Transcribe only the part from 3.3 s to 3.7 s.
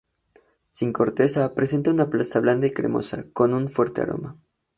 con un